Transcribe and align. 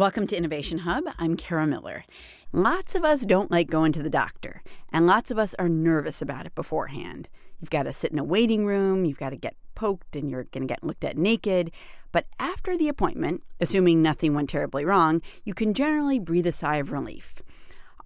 Welcome 0.00 0.26
to 0.28 0.36
Innovation 0.36 0.78
Hub. 0.78 1.04
I'm 1.18 1.36
Kara 1.36 1.66
Miller. 1.66 2.06
Lots 2.54 2.94
of 2.94 3.04
us 3.04 3.26
don't 3.26 3.50
like 3.50 3.68
going 3.68 3.92
to 3.92 4.02
the 4.02 4.08
doctor, 4.08 4.62
and 4.94 5.06
lots 5.06 5.30
of 5.30 5.38
us 5.38 5.54
are 5.58 5.68
nervous 5.68 6.22
about 6.22 6.46
it 6.46 6.54
beforehand. 6.54 7.28
You've 7.60 7.68
got 7.68 7.82
to 7.82 7.92
sit 7.92 8.10
in 8.10 8.18
a 8.18 8.24
waiting 8.24 8.64
room, 8.64 9.04
you've 9.04 9.18
got 9.18 9.28
to 9.28 9.36
get 9.36 9.56
poked, 9.74 10.16
and 10.16 10.30
you're 10.30 10.44
going 10.44 10.66
to 10.66 10.72
get 10.72 10.82
looked 10.82 11.04
at 11.04 11.18
naked. 11.18 11.70
But 12.12 12.24
after 12.38 12.78
the 12.78 12.88
appointment, 12.88 13.42
assuming 13.60 14.00
nothing 14.00 14.32
went 14.32 14.48
terribly 14.48 14.86
wrong, 14.86 15.20
you 15.44 15.52
can 15.52 15.74
generally 15.74 16.18
breathe 16.18 16.46
a 16.46 16.52
sigh 16.52 16.76
of 16.76 16.92
relief. 16.92 17.42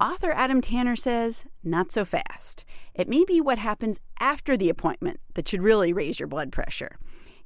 Author 0.00 0.32
Adam 0.32 0.60
Tanner 0.60 0.96
says, 0.96 1.46
not 1.62 1.92
so 1.92 2.04
fast. 2.04 2.64
It 2.96 3.08
may 3.08 3.24
be 3.24 3.40
what 3.40 3.58
happens 3.58 4.00
after 4.18 4.56
the 4.56 4.68
appointment 4.68 5.20
that 5.34 5.46
should 5.46 5.62
really 5.62 5.92
raise 5.92 6.18
your 6.18 6.26
blood 6.26 6.50
pressure. 6.50 6.98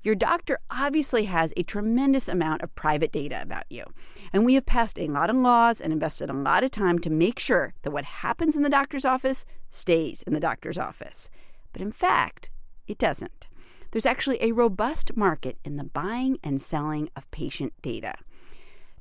Your 0.03 0.15
doctor 0.15 0.59
obviously 0.71 1.25
has 1.25 1.53
a 1.57 1.65
tremendous 1.65 2.29
amount 2.29 2.63
of 2.63 2.75
private 2.75 3.11
data 3.11 3.43
about 3.43 3.65
you. 3.69 3.85
And 4.33 4.45
we 4.45 4.55
have 4.55 4.65
passed 4.65 4.99
a 4.99 5.09
lot 5.09 5.29
of 5.29 5.37
laws 5.37 5.81
and 5.81 5.93
invested 5.93 6.31
a 6.31 6.35
lot 6.35 6.63
of 6.63 6.71
time 6.71 6.99
to 7.01 7.11
make 7.11 7.39
sure 7.39 7.75
that 7.83 7.91
what 7.91 8.05
happens 8.05 8.57
in 8.57 8.63
the 8.63 8.71
doctor's 8.71 9.05
office 9.05 9.45
stays 9.71 10.23
in 10.23 10.35
the 10.35 10.41
doctor's 10.41 10.79
office. 10.79 11.31
But 11.73 11.83
in 11.83 11.91
fact, 11.91 12.51
it 12.87 12.99
doesn't. 12.99 13.49
There's 13.91 14.07
actually 14.07 14.43
a 14.43 14.53
robust 14.53 15.17
market 15.17 15.59
in 15.65 15.77
the 15.77 15.85
buying 15.85 16.39
and 16.45 16.61
selling 16.63 17.09
of 17.17 17.31
patient 17.31 17.73
data. 17.83 18.15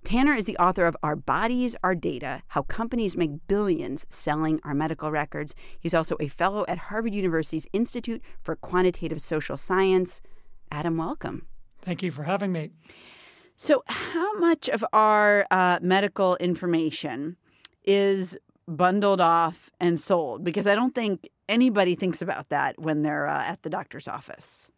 Tanner 0.04 0.34
is 0.34 0.46
the 0.46 0.58
author 0.58 0.86
of 0.86 0.96
Our 1.04 1.18
Bodies, 1.18 1.76
Our 1.84 1.94
Data 1.94 2.42
How 2.48 2.62
Companies 2.64 3.18
Make 3.18 3.48
Billions 3.48 4.06
Selling 4.10 4.62
Our 4.64 4.74
Medical 4.74 5.12
Records. 5.12 5.54
He's 5.80 5.94
also 5.94 6.16
a 6.20 6.30
fellow 6.30 6.64
at 6.68 6.78
Harvard 6.78 7.14
University's 7.14 7.68
Institute 7.74 8.22
for 8.42 8.56
Quantitative 8.56 9.22
Social 9.22 9.58
Science. 9.58 10.22
Adam, 10.72 10.98
welcome. 10.98 11.48
Thank 11.82 12.04
you 12.04 12.12
for 12.12 12.24
having 12.24 12.52
me. 12.52 12.72
So, 13.56 13.84
how 13.88 14.38
much 14.38 14.70
of 14.70 14.86
our 14.94 15.48
uh, 15.50 15.80
medical 15.82 16.36
information 16.36 17.38
is 17.84 18.38
bundled 18.68 19.22
off 19.22 19.72
and 19.80 20.00
sold? 20.00 20.44
Because 20.44 20.68
I 20.68 20.76
don't 20.76 20.94
think 20.94 21.28
anybody 21.50 21.96
thinks 21.96 22.22
about 22.22 22.50
that 22.50 22.78
when 22.80 23.02
they're 23.02 23.28
uh, 23.28 23.44
at 23.44 23.64
the 23.64 23.70
doctor's 23.70 24.08
office. 24.08 24.70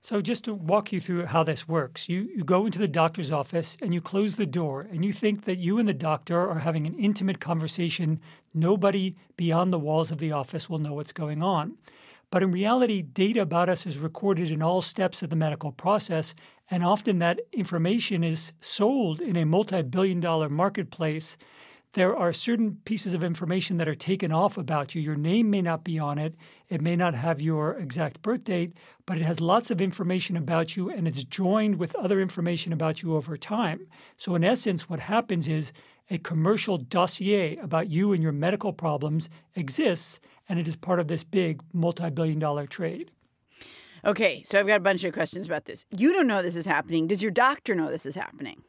So, 0.00 0.20
just 0.20 0.44
to 0.44 0.54
walk 0.54 0.92
you 0.92 1.00
through 1.00 1.24
how 1.26 1.42
this 1.42 1.66
works, 1.66 2.08
you, 2.08 2.28
you 2.36 2.44
go 2.44 2.66
into 2.66 2.78
the 2.78 2.86
doctor's 2.86 3.32
office 3.32 3.76
and 3.80 3.94
you 3.94 4.02
close 4.02 4.36
the 4.36 4.46
door, 4.46 4.86
and 4.90 5.04
you 5.04 5.12
think 5.12 5.44
that 5.46 5.58
you 5.58 5.78
and 5.78 5.88
the 5.88 5.94
doctor 5.94 6.38
are 6.48 6.58
having 6.58 6.86
an 6.86 6.94
intimate 6.94 7.40
conversation. 7.40 8.20
Nobody 8.52 9.14
beyond 9.36 9.72
the 9.72 9.78
walls 9.78 10.10
of 10.10 10.18
the 10.18 10.30
office 10.30 10.68
will 10.68 10.78
know 10.78 10.92
what's 10.92 11.12
going 11.12 11.42
on. 11.42 11.78
But 12.34 12.42
in 12.42 12.50
reality, 12.50 13.00
data 13.00 13.42
about 13.42 13.68
us 13.68 13.86
is 13.86 13.96
recorded 13.96 14.50
in 14.50 14.60
all 14.60 14.82
steps 14.82 15.22
of 15.22 15.30
the 15.30 15.36
medical 15.36 15.70
process, 15.70 16.34
and 16.68 16.84
often 16.84 17.20
that 17.20 17.38
information 17.52 18.24
is 18.24 18.52
sold 18.58 19.20
in 19.20 19.36
a 19.36 19.46
multi 19.46 19.82
billion 19.82 20.18
dollar 20.18 20.48
marketplace 20.48 21.36
there 21.94 22.16
are 22.16 22.32
certain 22.32 22.78
pieces 22.84 23.14
of 23.14 23.22
information 23.22 23.76
that 23.76 23.88
are 23.88 23.94
taken 23.94 24.32
off 24.32 24.58
about 24.58 24.94
you. 24.94 25.00
Your 25.00 25.14
name 25.14 25.48
may 25.48 25.62
not 25.62 25.84
be 25.84 25.96
on 25.96 26.18
it, 26.18 26.34
it 26.68 26.80
may 26.80 26.96
not 26.96 27.14
have 27.14 27.40
your 27.40 27.74
exact 27.74 28.20
birth 28.20 28.42
date, 28.42 28.76
but 29.06 29.16
it 29.16 29.22
has 29.22 29.40
lots 29.40 29.70
of 29.70 29.80
information 29.80 30.36
about 30.36 30.76
you 30.76 30.90
and 30.90 31.06
it's 31.06 31.22
joined 31.22 31.76
with 31.76 31.94
other 31.94 32.20
information 32.20 32.72
about 32.72 33.00
you 33.00 33.14
over 33.14 33.36
time. 33.36 33.86
So, 34.16 34.34
in 34.34 34.42
essence, 34.42 34.88
what 34.88 34.98
happens 34.98 35.46
is 35.46 35.72
a 36.10 36.18
commercial 36.18 36.78
dossier 36.78 37.56
about 37.58 37.88
you 37.88 38.12
and 38.12 38.22
your 38.22 38.32
medical 38.32 38.72
problems 38.72 39.30
exists, 39.54 40.18
and 40.48 40.58
it 40.58 40.68
is 40.68 40.76
part 40.76 41.00
of 41.00 41.08
this 41.08 41.24
big 41.24 41.62
multi 41.72 42.10
billion 42.10 42.38
dollar 42.38 42.66
trade. 42.66 43.10
Okay, 44.04 44.42
so 44.44 44.60
I've 44.60 44.66
got 44.66 44.76
a 44.76 44.80
bunch 44.80 45.02
of 45.04 45.14
questions 45.14 45.46
about 45.46 45.64
this. 45.64 45.86
You 45.96 46.12
don't 46.12 46.26
know 46.26 46.42
this 46.42 46.56
is 46.56 46.66
happening. 46.66 47.06
Does 47.06 47.22
your 47.22 47.30
doctor 47.30 47.74
know 47.74 47.90
this 47.90 48.04
is 48.04 48.14
happening? 48.14 48.62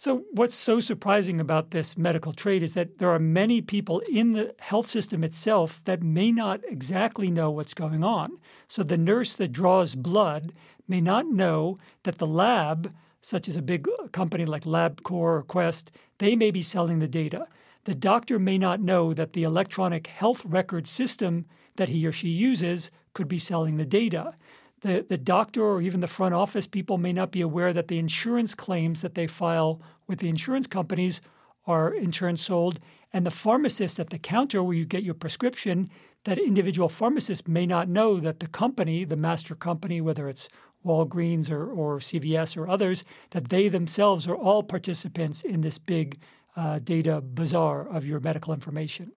So, 0.00 0.26
what's 0.30 0.54
so 0.54 0.78
surprising 0.78 1.40
about 1.40 1.72
this 1.72 1.98
medical 1.98 2.32
trade 2.32 2.62
is 2.62 2.74
that 2.74 2.98
there 2.98 3.10
are 3.10 3.18
many 3.18 3.60
people 3.60 4.00
in 4.08 4.32
the 4.32 4.54
health 4.60 4.86
system 4.86 5.24
itself 5.24 5.80
that 5.86 6.04
may 6.04 6.30
not 6.30 6.60
exactly 6.68 7.32
know 7.32 7.50
what's 7.50 7.74
going 7.74 8.04
on. 8.04 8.38
So, 8.68 8.84
the 8.84 8.96
nurse 8.96 9.34
that 9.36 9.50
draws 9.50 9.96
blood 9.96 10.52
may 10.86 11.00
not 11.00 11.26
know 11.26 11.78
that 12.04 12.18
the 12.18 12.26
lab, 12.26 12.94
such 13.22 13.48
as 13.48 13.56
a 13.56 13.62
big 13.62 13.88
company 14.12 14.44
like 14.44 14.62
LabCorp 14.62 15.10
or 15.10 15.42
Quest, 15.42 15.90
they 16.18 16.36
may 16.36 16.52
be 16.52 16.62
selling 16.62 17.00
the 17.00 17.08
data. 17.08 17.48
The 17.84 17.94
doctor 17.94 18.38
may 18.38 18.58
not 18.58 18.80
know 18.80 19.14
that 19.14 19.32
the 19.32 19.44
electronic 19.44 20.08
health 20.08 20.44
record 20.44 20.86
system 20.86 21.46
that 21.76 21.88
he 21.88 22.06
or 22.06 22.12
she 22.12 22.28
uses 22.28 22.90
could 23.14 23.28
be 23.28 23.38
selling 23.38 23.76
the 23.76 23.86
data 23.86 24.34
the, 24.82 25.04
the 25.08 25.18
doctor 25.18 25.62
or 25.62 25.80
even 25.82 26.00
the 26.00 26.06
front 26.06 26.34
office 26.34 26.66
people 26.66 26.98
may 26.98 27.12
not 27.12 27.32
be 27.32 27.40
aware 27.40 27.72
that 27.72 27.88
the 27.88 27.98
insurance 27.98 28.54
claims 28.54 29.02
that 29.02 29.14
they 29.14 29.26
file 29.26 29.80
with 30.06 30.20
the 30.20 30.28
insurance 30.28 30.66
companies 30.66 31.20
are 31.66 31.92
insurance 31.92 32.42
sold. 32.42 32.78
And 33.12 33.26
the 33.26 33.30
pharmacist 33.30 33.98
at 33.98 34.10
the 34.10 34.18
counter 34.18 34.62
where 34.62 34.76
you 34.76 34.84
get 34.84 35.02
your 35.02 35.14
prescription, 35.14 35.90
that 36.24 36.38
individual 36.38 36.88
pharmacist 36.88 37.48
may 37.48 37.66
not 37.66 37.88
know 37.88 38.20
that 38.20 38.40
the 38.40 38.46
company, 38.46 39.04
the 39.04 39.16
master 39.16 39.54
company, 39.54 40.00
whether 40.00 40.28
it's 40.28 40.48
Walgreens 40.84 41.50
or, 41.50 41.70
or 41.70 41.98
CVS 41.98 42.56
or 42.56 42.68
others, 42.68 43.04
that 43.30 43.48
they 43.48 43.68
themselves 43.68 44.28
are 44.28 44.36
all 44.36 44.62
participants 44.62 45.42
in 45.42 45.62
this 45.62 45.78
big 45.78 46.18
uh, 46.58 46.80
data 46.80 47.20
bazaar 47.20 47.88
of 47.88 48.04
your 48.04 48.18
medical 48.18 48.52
information. 48.52 49.12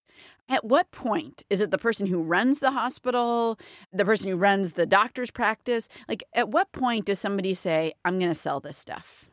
At 0.48 0.64
what 0.64 0.92
point 0.92 1.44
is 1.50 1.60
it 1.60 1.72
the 1.72 1.78
person 1.78 2.08
who 2.08 2.22
runs 2.22 2.60
the 2.60 2.72
hospital, 2.72 3.58
the 3.92 4.06
person 4.06 4.30
who 4.30 4.38
runs 4.38 4.74
the 4.74 4.86
doctor's 4.86 5.32
practice? 5.32 5.90
Like, 6.08 6.24
at 6.34 6.50
what 6.50 6.72
point 6.72 7.06
does 7.06 7.20
somebody 7.20 7.54
say, 7.54 7.94
I'm 8.06 8.20
going 8.20 8.32
to 8.32 8.36
sell 8.36 8.60
this 8.60 8.78
stuff? 8.78 9.30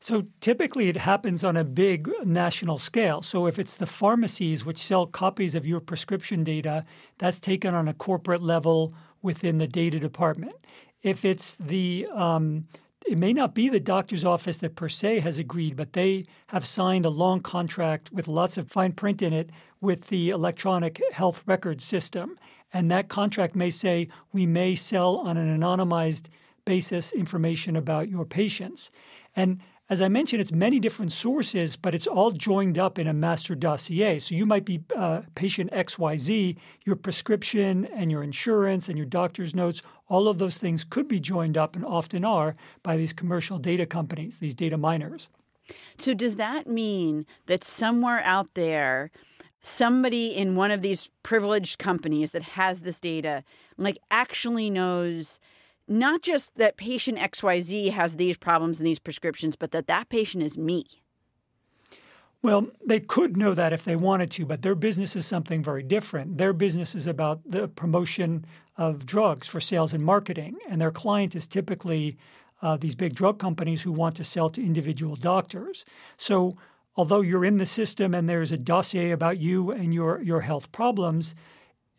So 0.00 0.26
typically 0.40 0.88
it 0.88 0.96
happens 0.96 1.44
on 1.44 1.56
a 1.56 1.62
big 1.62 2.10
national 2.24 2.78
scale. 2.80 3.22
So 3.22 3.46
if 3.46 3.56
it's 3.58 3.76
the 3.76 3.86
pharmacies 3.86 4.64
which 4.64 4.78
sell 4.78 5.06
copies 5.06 5.54
of 5.54 5.64
your 5.64 5.78
prescription 5.80 6.42
data, 6.42 6.84
that's 7.18 7.38
taken 7.38 7.72
on 7.72 7.86
a 7.86 7.94
corporate 7.94 8.42
level 8.42 8.94
within 9.22 9.58
the 9.58 9.68
data 9.68 10.00
department. 10.00 10.56
If 11.02 11.24
it's 11.24 11.54
the 11.54 12.08
um, 12.12 12.66
it 13.06 13.18
may 13.18 13.32
not 13.32 13.54
be 13.54 13.68
the 13.68 13.80
doctor's 13.80 14.24
office 14.24 14.58
that 14.58 14.76
per 14.76 14.88
se 14.88 15.20
has 15.20 15.38
agreed, 15.38 15.76
but 15.76 15.92
they 15.92 16.24
have 16.48 16.64
signed 16.64 17.04
a 17.04 17.10
long 17.10 17.40
contract 17.40 18.12
with 18.12 18.28
lots 18.28 18.56
of 18.56 18.70
fine 18.70 18.92
print 18.92 19.22
in 19.22 19.32
it 19.32 19.50
with 19.80 20.08
the 20.08 20.30
electronic 20.30 21.00
health 21.12 21.42
record 21.46 21.80
system. 21.80 22.38
And 22.72 22.90
that 22.90 23.08
contract 23.08 23.54
may 23.54 23.70
say 23.70 24.08
we 24.32 24.46
may 24.46 24.74
sell 24.74 25.16
on 25.18 25.36
an 25.36 25.60
anonymized 25.60 26.26
basis 26.64 27.12
information 27.12 27.76
about 27.76 28.08
your 28.08 28.24
patients. 28.24 28.90
And 29.34 29.60
as 29.90 30.00
I 30.00 30.08
mentioned, 30.08 30.40
it's 30.40 30.52
many 30.52 30.78
different 30.78 31.12
sources, 31.12 31.76
but 31.76 31.94
it's 31.94 32.06
all 32.06 32.30
joined 32.30 32.78
up 32.78 32.98
in 32.98 33.06
a 33.06 33.12
master 33.12 33.54
dossier. 33.54 34.18
So 34.20 34.34
you 34.34 34.46
might 34.46 34.64
be 34.64 34.82
uh, 34.96 35.22
patient 35.34 35.70
XYZ, 35.72 36.56
your 36.84 36.96
prescription 36.96 37.86
and 37.86 38.10
your 38.10 38.22
insurance 38.22 38.88
and 38.88 38.96
your 38.96 39.06
doctor's 39.06 39.54
notes, 39.54 39.82
all 40.08 40.28
of 40.28 40.38
those 40.38 40.56
things 40.56 40.84
could 40.84 41.08
be 41.08 41.20
joined 41.20 41.58
up 41.58 41.74
and 41.74 41.84
often 41.84 42.24
are 42.24 42.54
by 42.82 42.96
these 42.96 43.12
commercial 43.12 43.58
data 43.58 43.86
companies, 43.86 44.38
these 44.38 44.54
data 44.54 44.78
miners. 44.78 45.28
So, 45.98 46.14
does 46.14 46.36
that 46.36 46.66
mean 46.66 47.26
that 47.46 47.64
somewhere 47.64 48.20
out 48.24 48.54
there, 48.54 49.10
somebody 49.62 50.28
in 50.28 50.56
one 50.56 50.70
of 50.70 50.82
these 50.82 51.08
privileged 51.22 51.78
companies 51.78 52.32
that 52.32 52.42
has 52.42 52.80
this 52.82 53.00
data, 53.00 53.44
like 53.76 53.98
actually 54.10 54.70
knows? 54.70 55.40
Not 55.88 56.22
just 56.22 56.56
that 56.56 56.76
patient 56.76 57.18
XYZ 57.18 57.90
has 57.90 58.16
these 58.16 58.36
problems 58.36 58.80
and 58.80 58.86
these 58.86 58.98
prescriptions, 58.98 59.56
but 59.56 59.72
that 59.72 59.86
that 59.86 60.08
patient 60.08 60.42
is 60.42 60.56
me. 60.56 60.84
Well, 62.42 62.68
they 62.84 62.98
could 62.98 63.36
know 63.36 63.54
that 63.54 63.72
if 63.72 63.84
they 63.84 63.94
wanted 63.94 64.30
to, 64.32 64.44
but 64.44 64.62
their 64.62 64.74
business 64.74 65.14
is 65.14 65.24
something 65.24 65.62
very 65.62 65.84
different. 65.84 66.38
Their 66.38 66.52
business 66.52 66.94
is 66.96 67.06
about 67.06 67.40
the 67.48 67.68
promotion 67.68 68.44
of 68.76 69.06
drugs 69.06 69.46
for 69.46 69.60
sales 69.60 69.92
and 69.92 70.04
marketing, 70.04 70.56
and 70.68 70.80
their 70.80 70.90
client 70.90 71.36
is 71.36 71.46
typically 71.46 72.16
uh, 72.60 72.76
these 72.76 72.96
big 72.96 73.14
drug 73.14 73.38
companies 73.38 73.82
who 73.82 73.92
want 73.92 74.16
to 74.16 74.24
sell 74.24 74.50
to 74.50 74.60
individual 74.60 75.14
doctors. 75.14 75.84
So, 76.16 76.56
although 76.96 77.20
you're 77.20 77.44
in 77.44 77.58
the 77.58 77.66
system 77.66 78.12
and 78.12 78.28
there's 78.28 78.50
a 78.50 78.56
dossier 78.56 79.12
about 79.12 79.38
you 79.38 79.70
and 79.70 79.94
your 79.94 80.20
your 80.22 80.40
health 80.40 80.72
problems, 80.72 81.34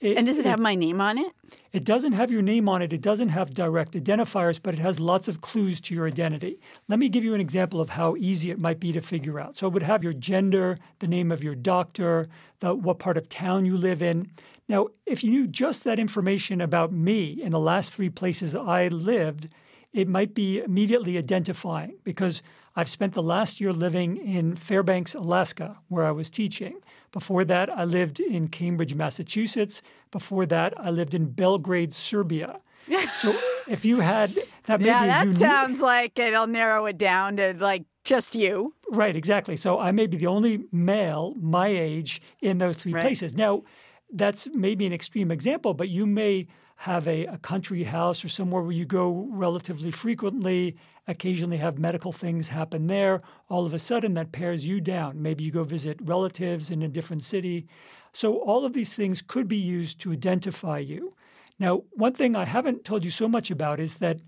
it, 0.04 0.18
and 0.18 0.28
does 0.28 0.38
it, 0.38 0.46
it, 0.46 0.50
have 0.50 0.60
my 0.60 0.76
name 0.76 1.00
on 1.00 1.18
it? 1.18 1.32
It 1.72 1.84
doesn't 1.84 2.14
have 2.14 2.30
your 2.30 2.42
name 2.42 2.68
on 2.68 2.82
it. 2.82 2.92
It 2.92 3.02
doesn't 3.02 3.30
have 3.30 3.54
direct 3.54 3.94
identifiers, 3.94 4.60
but 4.62 4.74
it 4.74 4.80
has 4.80 5.00
lots 5.00 5.28
of 5.28 5.42
clues 5.42 5.80
to 5.82 5.96
your 5.96 6.08
identity. 6.08 6.60
Let 6.88 7.00
me 7.00 7.10
give 7.10 7.24
you 7.24 7.34
an 7.34 7.42
example 7.42 7.80
of 7.80 7.90
how 7.90 8.16
easy 8.18 8.52
it 8.52 8.60
might 8.60 8.80
be 8.80 8.92
to 8.92 9.02
figure 9.02 9.40
out. 9.40 9.56
So 9.56 9.68
it 9.68 9.74
would 9.74 9.84
have 9.84 10.04
your 10.04 10.14
gender, 10.14 10.78
the 11.00 11.08
name 11.08 11.32
of 11.32 11.44
your 11.44 11.56
doctor, 11.56 12.28
the, 12.60 12.76
what 12.76 13.00
part 13.00 13.18
of 13.18 13.30
town 13.30 13.66
you 13.66 13.78
live 13.78 14.02
in. 14.02 14.30
Now, 14.68 14.88
if 15.06 15.24
you 15.24 15.32
knew 15.32 15.48
just 15.48 15.84
that 15.84 16.00
information 16.00 16.62
about 16.62 16.92
me 16.92 17.42
in 17.42 17.52
the 17.52 17.60
last 17.60 17.94
three 17.94 18.10
places 18.10 18.56
I 18.56 18.90
lived, 18.90 19.54
it 19.94 20.08
might 20.08 20.34
be 20.34 20.60
immediately 20.60 21.18
identifying 21.18 21.96
because 22.04 22.42
I've 22.76 22.90
spent 22.90 23.14
the 23.14 23.22
last 23.24 23.62
year 23.62 23.72
living 23.72 24.18
in 24.18 24.56
Fairbanks, 24.56 25.14
Alaska, 25.14 25.78
where 25.90 26.06
I 26.06 26.12
was 26.12 26.30
teaching. 26.30 26.80
Before 27.12 27.46
that, 27.46 27.70
I 27.70 27.86
lived 27.86 28.20
in 28.20 28.48
Cambridge, 28.48 28.96
Massachusetts. 28.96 29.84
Before 30.12 30.46
that, 30.48 30.74
I 30.80 30.90
lived 30.90 31.14
in 31.14 31.26
Belgrade, 31.32 31.94
Serbia. 31.94 32.60
so 33.22 33.34
if 33.68 33.86
you 33.86 34.00
had 34.02 34.32
that, 34.66 34.82
yeah, 34.82 35.06
that 35.06 35.36
sounds 35.36 35.82
like 35.82 36.18
it'll 36.20 36.48
narrow 36.48 36.86
it 36.88 36.98
down 36.98 37.38
to 37.38 37.54
like 37.54 37.86
just 38.04 38.36
you. 38.36 38.74
Right, 38.90 39.16
exactly. 39.16 39.56
So 39.56 39.80
I 39.80 39.92
may 39.92 40.08
be 40.08 40.18
the 40.18 40.28
only 40.28 40.66
male 40.72 41.36
my 41.40 41.68
age 41.68 42.22
in 42.42 42.58
those 42.58 42.76
three 42.76 42.94
Right. 42.94 43.02
places. 43.02 43.36
Now, 43.36 43.64
that's 44.12 44.48
maybe 44.54 44.86
an 44.86 44.94
extreme 44.94 45.32
example, 45.32 45.74
but 45.74 45.90
you 45.90 46.06
may 46.06 46.48
have 46.84 47.08
a, 47.08 47.26
a 47.28 47.38
country 47.38 47.86
house 47.86 48.26
or 48.26 48.28
somewhere 48.28 48.62
where 48.62 48.74
you 48.74 48.84
go 48.84 49.26
relatively 49.32 49.90
frequently, 49.90 50.76
occasionally 51.08 51.56
have 51.56 51.80
medical 51.80 52.12
things 52.12 52.50
happen 52.50 52.88
there. 52.88 53.22
All 53.50 53.66
of 53.66 53.74
a 53.74 53.80
sudden, 53.80 54.16
that 54.16 54.34
pares 54.34 54.66
you 54.66 54.82
down. 54.82 55.22
Maybe 55.22 55.46
you 55.46 55.52
go 55.52 55.64
visit 55.64 55.98
relatives 56.04 56.72
in 56.72 56.82
a 56.82 56.90
different 56.90 57.22
city. 57.22 57.68
So, 58.12 58.36
all 58.36 58.66
of 58.66 58.74
these 58.74 58.96
things 58.96 59.22
could 59.22 59.48
be 59.48 59.56
used 59.56 60.02
to 60.02 60.12
identify 60.12 60.80
you. 60.80 61.16
Now, 61.58 61.84
one 61.94 62.12
thing 62.12 62.36
I 62.36 62.44
haven't 62.44 62.84
told 62.84 63.06
you 63.06 63.12
so 63.12 63.30
much 63.30 63.50
about 63.50 63.80
is 63.80 64.00
that 64.00 64.20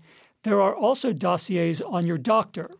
there 0.42 0.62
are 0.62 0.74
also 0.74 1.12
dossiers 1.12 1.82
on 1.82 2.06
your 2.06 2.16
doctor. 2.16 2.70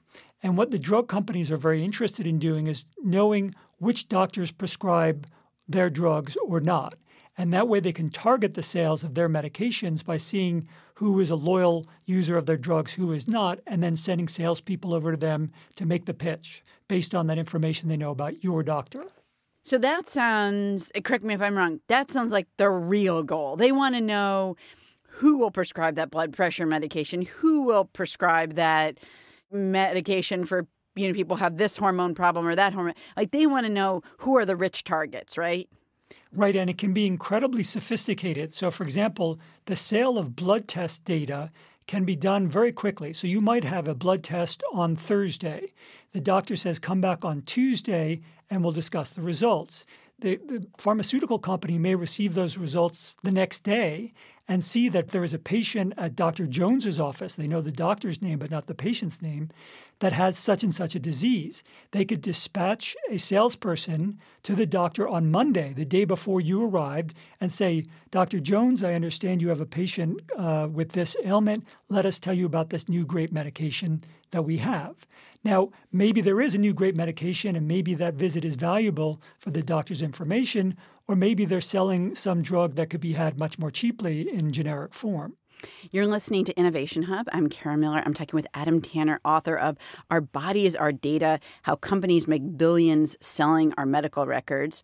And 0.42 0.56
what 0.56 0.70
the 0.70 0.78
drug 0.78 1.06
companies 1.06 1.50
are 1.50 1.58
very 1.58 1.84
interested 1.84 2.26
in 2.26 2.38
doing 2.38 2.66
is 2.66 2.86
knowing 3.02 3.54
which 3.76 4.08
doctors 4.08 4.52
prescribe 4.52 5.26
their 5.68 5.90
drugs 5.90 6.34
or 6.46 6.60
not. 6.60 6.94
And 7.38 7.52
that 7.52 7.68
way 7.68 7.80
they 7.80 7.92
can 7.92 8.08
target 8.08 8.54
the 8.54 8.62
sales 8.62 9.04
of 9.04 9.14
their 9.14 9.28
medications 9.28 10.04
by 10.04 10.16
seeing 10.16 10.68
who 10.94 11.20
is 11.20 11.30
a 11.30 11.36
loyal 11.36 11.84
user 12.06 12.36
of 12.36 12.46
their 12.46 12.56
drugs, 12.56 12.94
who 12.94 13.12
is 13.12 13.28
not, 13.28 13.58
and 13.66 13.82
then 13.82 13.96
sending 13.96 14.28
salespeople 14.28 14.94
over 14.94 15.10
to 15.10 15.16
them 15.18 15.52
to 15.74 15.84
make 15.84 16.06
the 16.06 16.14
pitch 16.14 16.62
based 16.88 17.14
on 17.14 17.26
that 17.26 17.38
information 17.38 17.88
they 17.88 17.96
know 17.96 18.10
about 18.10 18.42
your 18.42 18.62
doctor. 18.62 19.04
So 19.62 19.78
that 19.78 20.08
sounds, 20.08 20.92
uh, 20.96 21.00
correct 21.00 21.24
me 21.24 21.34
if 21.34 21.42
I'm 21.42 21.56
wrong, 21.56 21.80
that 21.88 22.10
sounds 22.10 22.30
like 22.32 22.46
the 22.56 22.70
real 22.70 23.22
goal. 23.22 23.56
They 23.56 23.72
want 23.72 23.96
to 23.96 24.00
know 24.00 24.56
who 25.08 25.36
will 25.36 25.50
prescribe 25.50 25.96
that 25.96 26.10
blood 26.10 26.32
pressure 26.32 26.66
medication, 26.66 27.22
who 27.22 27.62
will 27.62 27.84
prescribe 27.84 28.54
that 28.54 28.98
medication 29.50 30.44
for, 30.44 30.66
you 30.94 31.08
know, 31.08 31.14
people 31.14 31.36
have 31.36 31.56
this 31.56 31.76
hormone 31.76 32.14
problem 32.14 32.46
or 32.46 32.54
that 32.54 32.74
hormone. 32.74 32.94
Like 33.16 33.32
they 33.32 33.46
want 33.46 33.66
to 33.66 33.72
know 33.72 34.02
who 34.18 34.36
are 34.36 34.46
the 34.46 34.56
rich 34.56 34.84
targets, 34.84 35.36
right? 35.36 35.68
Right, 36.32 36.56
and 36.56 36.68
it 36.68 36.78
can 36.78 36.92
be 36.92 37.06
incredibly 37.06 37.62
sophisticated. 37.62 38.52
So, 38.52 38.70
for 38.70 38.84
example, 38.84 39.38
the 39.64 39.76
sale 39.76 40.18
of 40.18 40.36
blood 40.36 40.68
test 40.68 41.04
data 41.04 41.50
can 41.86 42.04
be 42.04 42.16
done 42.16 42.48
very 42.48 42.72
quickly. 42.72 43.12
So, 43.12 43.26
you 43.26 43.40
might 43.40 43.64
have 43.64 43.88
a 43.88 43.94
blood 43.94 44.22
test 44.22 44.62
on 44.72 44.96
Thursday. 44.96 45.72
The 46.12 46.20
doctor 46.20 46.56
says, 46.56 46.78
come 46.78 47.00
back 47.00 47.24
on 47.24 47.42
Tuesday 47.42 48.20
and 48.50 48.62
we'll 48.62 48.72
discuss 48.72 49.10
the 49.10 49.22
results. 49.22 49.86
The, 50.18 50.36
the 50.36 50.66
pharmaceutical 50.78 51.38
company 51.38 51.78
may 51.78 51.94
receive 51.94 52.34
those 52.34 52.56
results 52.56 53.16
the 53.22 53.32
next 53.32 53.60
day 53.64 54.12
and 54.48 54.64
see 54.64 54.88
that 54.88 55.08
there 55.08 55.24
is 55.24 55.34
a 55.34 55.38
patient 55.38 55.92
at 55.96 56.16
Dr. 56.16 56.46
Jones's 56.46 57.00
office. 57.00 57.34
They 57.34 57.48
know 57.48 57.60
the 57.60 57.72
doctor's 57.72 58.22
name, 58.22 58.38
but 58.38 58.50
not 58.50 58.66
the 58.66 58.74
patient's 58.74 59.20
name, 59.20 59.48
that 60.00 60.12
has 60.12 60.36
such 60.36 60.62
and 60.62 60.74
such 60.74 60.94
a 60.94 61.00
disease. 61.00 61.62
They 61.92 62.04
could 62.04 62.20
dispatch 62.20 62.96
a 63.10 63.18
salesperson 63.18 64.20
to 64.42 64.54
the 64.54 64.66
doctor 64.66 65.08
on 65.08 65.30
Monday, 65.30 65.72
the 65.72 65.84
day 65.84 66.04
before 66.04 66.40
you 66.40 66.64
arrived, 66.64 67.14
and 67.40 67.50
say, 67.50 67.84
Dr. 68.10 68.40
Jones, 68.40 68.82
I 68.82 68.94
understand 68.94 69.40
you 69.40 69.48
have 69.48 69.60
a 69.60 69.66
patient 69.66 70.20
uh, 70.36 70.68
with 70.70 70.92
this 70.92 71.16
ailment. 71.24 71.64
Let 71.88 72.04
us 72.04 72.20
tell 72.20 72.34
you 72.34 72.46
about 72.46 72.70
this 72.70 72.88
new 72.88 73.06
great 73.06 73.32
medication 73.32 74.04
that 74.30 74.42
we 74.42 74.58
have. 74.58 75.06
Now, 75.44 75.70
maybe 75.92 76.20
there 76.20 76.40
is 76.40 76.54
a 76.54 76.58
new 76.58 76.74
great 76.74 76.96
medication, 76.96 77.54
and 77.56 77.68
maybe 77.68 77.94
that 77.94 78.14
visit 78.14 78.44
is 78.44 78.56
valuable 78.56 79.20
for 79.38 79.50
the 79.50 79.62
doctor's 79.62 80.02
information, 80.02 80.76
or 81.06 81.14
maybe 81.14 81.44
they're 81.44 81.60
selling 81.60 82.14
some 82.14 82.42
drug 82.42 82.74
that 82.74 82.90
could 82.90 83.00
be 83.00 83.12
had 83.12 83.38
much 83.38 83.58
more 83.58 83.70
cheaply 83.70 84.32
in 84.32 84.52
generic 84.52 84.92
form. 84.92 85.36
You're 85.90 86.06
listening 86.06 86.44
to 86.46 86.58
Innovation 86.58 87.04
Hub. 87.04 87.28
I'm 87.32 87.48
Kara 87.48 87.76
Miller. 87.76 88.02
I'm 88.04 88.14
talking 88.14 88.36
with 88.36 88.46
Adam 88.54 88.80
Tanner, 88.80 89.20
author 89.24 89.56
of 89.56 89.76
Our 90.10 90.20
Bodies 90.20 90.74
Our 90.74 90.92
Data 90.92 91.40
How 91.62 91.76
Companies 91.76 92.28
Make 92.28 92.56
Billions 92.56 93.16
Selling 93.20 93.72
Our 93.76 93.86
Medical 93.86 94.26
Records. 94.26 94.82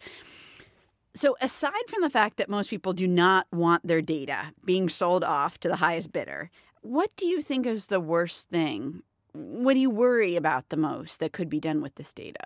So, 1.15 1.37
aside 1.41 1.89
from 1.89 2.03
the 2.03 2.11
fact 2.11 2.39
that 2.39 2.49
most 2.49 2.71
people 2.71 2.95
do 2.95 3.07
not 3.07 3.47
want 3.53 3.87
their 3.87 4.01
data 4.01 4.53
being 4.65 4.89
sold 4.89 5.25
off 5.25 5.59
to 5.61 5.69
the 5.69 5.77
highest 5.77 6.13
bidder, 6.13 6.51
what 6.81 7.15
do 7.17 7.27
you 7.27 7.41
think 7.41 7.67
is 7.67 7.89
the 7.89 8.01
worst 8.01 8.49
thing? 8.49 9.03
What 9.33 9.75
do 9.75 9.81
you 9.81 9.91
worry 9.91 10.37
about 10.37 10.69
the 10.71 10.77
most 10.77 11.21
that 11.21 11.33
could 11.33 11.49
be 11.49 11.61
done 11.61 11.83
with 11.83 11.97
this 11.97 12.13
data? 12.13 12.45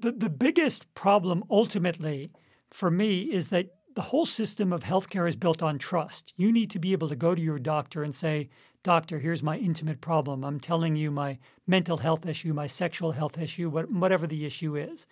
The, 0.00 0.12
the 0.12 0.28
biggest 0.28 0.92
problem 0.94 1.44
ultimately 1.50 2.30
for 2.70 2.90
me 2.90 3.22
is 3.22 3.48
that 3.48 3.68
the 3.94 4.02
whole 4.02 4.26
system 4.26 4.72
of 4.72 4.82
healthcare 4.82 5.28
is 5.28 5.36
built 5.36 5.62
on 5.62 5.78
trust. 5.78 6.32
You 6.36 6.50
need 6.50 6.70
to 6.70 6.78
be 6.78 6.92
able 6.92 7.08
to 7.08 7.16
go 7.16 7.34
to 7.34 7.40
your 7.40 7.58
doctor 7.58 8.02
and 8.02 8.14
say, 8.14 8.48
Doctor, 8.82 9.18
here's 9.18 9.42
my 9.42 9.56
intimate 9.56 10.00
problem. 10.00 10.44
I'm 10.44 10.60
telling 10.60 10.94
you 10.94 11.10
my 11.10 11.38
mental 11.66 11.96
health 11.96 12.26
issue, 12.26 12.52
my 12.52 12.66
sexual 12.66 13.12
health 13.12 13.38
issue, 13.38 13.70
whatever 13.70 14.26
the 14.26 14.44
issue 14.44 14.76
is. 14.76 15.06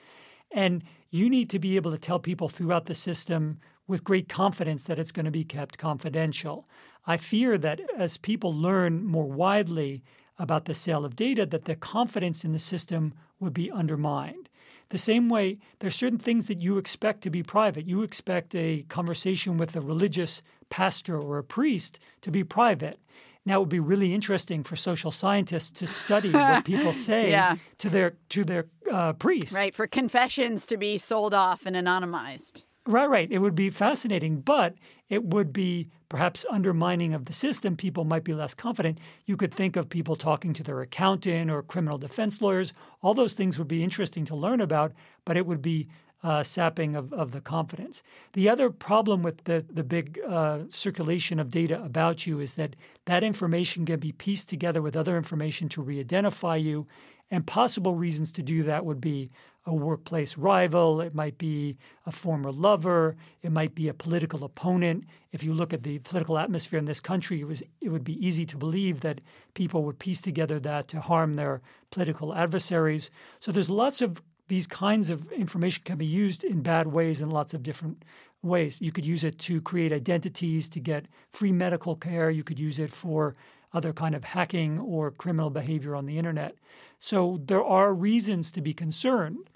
And 0.51 0.85
you 1.11 1.31
need 1.31 1.49
to 1.51 1.59
be 1.59 1.77
able 1.77 1.91
to 1.91 1.99
tell 1.99 2.19
people 2.19 2.49
throughout 2.49 2.85
the 2.85 2.95
system 2.95 3.59
with 3.87 4.05
great 4.05 4.29
confidence 4.29 4.85
that 4.85 4.99
it's 4.99 5.13
going 5.13 5.25
to 5.25 5.31
be 5.31 5.45
kept 5.45 5.79
confidential. 5.79 6.67
I 7.07 7.17
fear 7.17 7.57
that 7.59 7.81
as 7.97 8.19
people 8.19 8.53
learn 8.53 9.07
more 9.07 9.25
widely 9.25 10.03
about 10.39 10.67
the 10.67 10.75
sale 10.75 11.05
of 11.05 11.17
data, 11.17 11.47
that 11.47 11.65
the 11.65 11.77
confidence 11.77 12.45
in 12.45 12.53
the 12.53 12.59
system 12.59 13.15
would 13.41 13.55
be 13.55 13.71
undermined. 13.71 14.42
The 14.93 14.99
same 14.99 15.31
way, 15.31 15.57
there's 15.79 15.97
certain 15.97 16.19
things 16.19 16.49
that 16.49 16.59
you 16.61 16.77
expect 16.77 17.23
to 17.23 17.31
be 17.31 17.43
private. 17.43 17.87
You 17.87 18.03
expect 18.03 18.55
a 18.55 18.83
conversation 18.91 19.57
with 19.57 19.75
a 19.75 19.81
religious 19.81 20.43
pastor 20.69 21.19
or 21.19 21.39
a 21.39 21.43
priest 21.45 21.99
to 22.21 22.31
be 22.31 22.45
private. 22.45 22.99
Now, 23.47 23.57
it 23.57 23.61
would 23.61 23.69
be 23.71 23.81
really 23.81 24.13
interesting 24.13 24.63
for 24.63 24.77
social 24.77 25.11
scientists 25.11 25.71
to 25.81 25.87
study 25.87 26.31
what 26.51 26.67
people 26.67 26.93
say 26.93 27.31
Yeah. 27.31 27.57
to 27.79 27.89
their 27.89 28.13
to 28.29 28.45
their 28.45 28.67
uh, 28.91 29.15
priest. 29.15 29.55
Right, 29.55 29.75
for 29.75 29.87
confessions 29.87 30.67
to 30.67 30.77
be 30.77 30.99
sold 30.99 31.33
off 31.33 31.65
and 31.65 31.75
anonymized. 31.75 32.65
Right, 32.87 33.09
right. 33.09 33.33
It 33.33 33.39
would 33.39 33.55
be 33.55 33.71
fascinating, 33.71 34.41
but 34.43 34.75
it 35.09 35.25
would 35.25 35.55
be 35.55 35.87
perhaps 36.13 36.45
undermining 36.51 37.15
of 37.15 37.25
the 37.25 37.33
system. 37.33 37.75
People 37.75 38.05
might 38.05 38.23
be 38.23 38.35
less 38.35 38.53
confident. 38.53 38.99
You 39.25 39.35
could 39.35 39.55
think 39.55 39.77
of 39.77 39.89
people 39.89 40.15
talking 40.15 40.53
to 40.53 40.63
their 40.63 40.83
accountant 40.83 41.51
or 41.51 41.63
criminal 41.63 41.97
defense 41.97 42.43
lawyers. 42.43 42.75
All 43.01 43.15
those 43.15 43.33
things 43.33 43.59
would 43.59 43.67
be 43.67 43.83
interesting 43.83 44.27
to 44.27 44.37
learn 44.37 44.61
about, 44.61 44.93
but 45.25 45.39
it 45.39 45.47
would 45.47 45.63
be 45.63 45.87
uh, 46.23 46.43
sapping 46.43 46.97
of, 46.97 47.15
of 47.15 47.33
the 47.33 47.41
confidence. 47.41 48.03
The 48.35 48.51
other 48.51 48.69
problem 48.69 49.23
with 49.23 49.43
the, 49.45 49.65
the 49.71 49.83
big 49.83 50.21
uh, 50.29 50.65
circulation 50.69 51.41
of 51.41 51.51
data 51.51 51.83
about 51.83 52.27
you 52.27 52.41
is 52.41 52.57
that 52.57 52.77
that 53.07 53.25
information 53.25 53.87
can 53.87 53.99
be 53.99 54.13
pieced 54.13 54.51
together 54.51 54.83
with 54.83 54.95
other 54.95 55.17
information 55.17 55.71
to 55.71 55.81
re 55.81 55.99
identify 55.99 56.57
you. 56.57 56.87
And 57.31 57.47
possible 57.47 57.95
reasons 57.95 58.33
to 58.33 58.43
do 58.43 58.65
that 58.65 58.85
would 58.85 59.01
be 59.01 59.31
a 59.65 59.75
workplace 59.75 60.37
rival, 60.37 61.01
it 61.01 61.15
might 61.15 61.39
be 61.39 61.77
a 62.05 62.13
former 62.13 62.51
lover, 62.51 63.15
it 63.43 63.53
might 63.53 63.75
be 63.75 63.89
a 63.89 63.95
political 63.95 64.43
opponent. 64.45 65.05
If 65.31 65.45
you 65.45 65.55
look 65.55 65.73
at 65.73 65.85
the 65.85 66.01
political 66.01 66.39
atmosphere 66.39 66.79
in 66.79 66.85
this 66.85 67.01
country, 67.01 67.41
it, 67.41 67.47
was, 67.47 67.63
it 67.81 67.91
would 67.91 68.05
be 68.05 68.25
easy 68.27 68.45
to 68.47 68.57
believe 68.57 69.01
that 69.01 69.21
people 69.55 69.85
would 69.85 69.99
piece 69.99 70.21
together 70.21 70.59
that 70.61 70.89
to 70.89 71.01
harm 71.01 71.35
their 71.35 71.61
political 71.91 72.35
adversaries. 72.35 73.09
So 73.39 73.53
there's 73.53 73.71
lots 73.71 74.01
of 74.01 74.21
these 74.49 74.67
kinds 74.67 75.11
of 75.11 75.31
information 75.33 75.83
can 75.85 75.97
be 75.97 76.07
used 76.07 76.43
in 76.45 76.63
bad 76.63 76.89
ways 76.89 77.21
in 77.21 77.31
lots 77.31 77.55
of 77.55 77.63
different 77.63 78.05
ways. 78.43 78.81
You 78.83 78.91
could 78.91 79.07
use 79.07 79.23
it 79.25 79.39
to 79.41 79.61
create 79.61 79.93
identities 79.93 80.69
to 80.71 80.81
get 80.81 81.09
free 81.31 81.53
medical 81.53 81.95
care. 81.95 82.31
You 82.31 82.43
could 82.43 82.59
use 82.59 82.79
it 82.79 82.93
for 82.93 83.35
other 83.73 83.93
kind 83.93 84.15
of 84.15 84.25
hacking 84.25 84.79
or 84.79 85.11
criminal 85.11 85.51
behavior 85.51 85.97
on 85.97 86.07
the 86.07 86.19
internet. 86.19 86.57
So 86.99 87.41
there 87.45 87.65
are 87.65 87.95
reasons 87.95 88.51
to 88.53 88.61
be 88.61 88.75
concerned. 88.75 89.49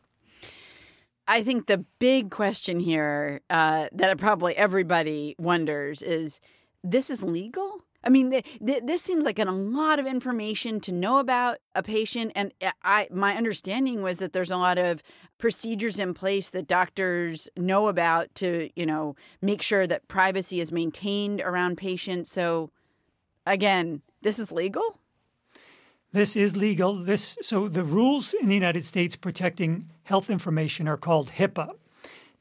I 1.28 1.42
think 1.42 1.66
the 1.66 1.84
big 1.98 2.30
question 2.30 2.78
here 2.78 3.40
uh, 3.50 3.88
that 3.92 4.18
probably 4.18 4.56
everybody 4.56 5.34
wonders 5.38 6.02
is 6.02 6.40
this 6.84 7.10
is 7.10 7.22
legal? 7.22 7.82
I 8.04 8.08
mean, 8.08 8.30
th- 8.30 8.58
th- 8.64 8.84
this 8.84 9.02
seems 9.02 9.24
like 9.24 9.40
an, 9.40 9.48
a 9.48 9.52
lot 9.52 9.98
of 9.98 10.06
information 10.06 10.78
to 10.80 10.92
know 10.92 11.18
about 11.18 11.58
a 11.74 11.82
patient, 11.82 12.30
and 12.36 12.52
I 12.84 13.08
my 13.10 13.34
understanding 13.34 14.02
was 14.02 14.18
that 14.18 14.32
there's 14.32 14.52
a 14.52 14.56
lot 14.56 14.78
of 14.78 15.02
procedures 15.38 15.98
in 15.98 16.14
place 16.14 16.50
that 16.50 16.68
doctors 16.68 17.48
know 17.56 17.88
about 17.88 18.32
to 18.36 18.70
you 18.76 18.86
know 18.86 19.16
make 19.42 19.62
sure 19.62 19.86
that 19.88 20.06
privacy 20.06 20.60
is 20.60 20.70
maintained 20.70 21.40
around 21.40 21.76
patients. 21.76 22.30
So, 22.30 22.70
again, 23.44 24.02
this 24.22 24.38
is 24.38 24.52
legal. 24.52 24.95
This 26.16 26.34
is 26.34 26.56
legal. 26.56 26.94
This 26.94 27.36
so 27.42 27.68
the 27.68 27.84
rules 27.84 28.32
in 28.32 28.48
the 28.48 28.54
United 28.54 28.86
States 28.86 29.16
protecting 29.16 29.90
health 30.04 30.30
information 30.30 30.88
are 30.88 30.96
called 30.96 31.32
HIPAA. 31.32 31.74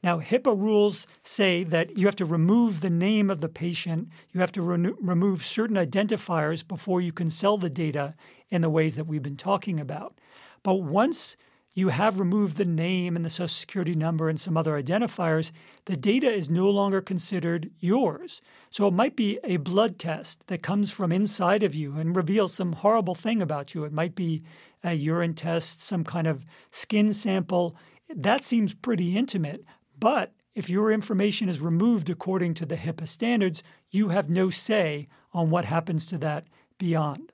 Now, 0.02 0.18
HIPAA 0.18 0.58
rules 0.58 1.06
say 1.22 1.62
that 1.64 1.98
you 1.98 2.06
have 2.06 2.16
to 2.16 2.24
remove 2.24 2.80
the 2.80 2.88
name 2.88 3.28
of 3.28 3.42
the 3.42 3.50
patient, 3.50 4.08
you 4.32 4.40
have 4.40 4.52
to 4.52 4.62
re- 4.62 4.94
remove 4.98 5.44
certain 5.44 5.76
identifiers 5.76 6.66
before 6.66 7.02
you 7.02 7.12
can 7.12 7.28
sell 7.28 7.58
the 7.58 7.68
data 7.68 8.14
in 8.48 8.62
the 8.62 8.70
ways 8.70 8.96
that 8.96 9.06
we've 9.06 9.22
been 9.22 9.36
talking 9.36 9.78
about. 9.78 10.14
But 10.62 10.76
once 10.76 11.36
you 11.76 11.90
have 11.90 12.18
removed 12.18 12.56
the 12.56 12.64
name 12.64 13.16
and 13.16 13.24
the 13.24 13.28
social 13.28 13.48
security 13.48 13.94
number 13.94 14.30
and 14.30 14.40
some 14.40 14.56
other 14.56 14.82
identifiers, 14.82 15.52
the 15.84 15.96
data 15.96 16.32
is 16.32 16.48
no 16.48 16.70
longer 16.70 17.02
considered 17.02 17.70
yours. 17.80 18.40
So 18.70 18.88
it 18.88 18.94
might 18.94 19.14
be 19.14 19.38
a 19.44 19.58
blood 19.58 19.98
test 19.98 20.46
that 20.46 20.62
comes 20.62 20.90
from 20.90 21.12
inside 21.12 21.62
of 21.62 21.74
you 21.74 21.98
and 21.98 22.16
reveals 22.16 22.54
some 22.54 22.72
horrible 22.72 23.14
thing 23.14 23.42
about 23.42 23.74
you. 23.74 23.84
It 23.84 23.92
might 23.92 24.14
be 24.14 24.40
a 24.82 24.94
urine 24.94 25.34
test, 25.34 25.82
some 25.82 26.02
kind 26.02 26.26
of 26.26 26.46
skin 26.70 27.12
sample. 27.12 27.76
That 28.08 28.42
seems 28.42 28.72
pretty 28.72 29.14
intimate. 29.14 29.62
But 30.00 30.32
if 30.54 30.70
your 30.70 30.90
information 30.90 31.50
is 31.50 31.60
removed 31.60 32.08
according 32.08 32.54
to 32.54 32.64
the 32.64 32.76
HIPAA 32.76 33.06
standards, 33.06 33.62
you 33.90 34.08
have 34.08 34.30
no 34.30 34.48
say 34.48 35.08
on 35.34 35.50
what 35.50 35.66
happens 35.66 36.06
to 36.06 36.16
that 36.18 36.46
beyond. 36.78 37.32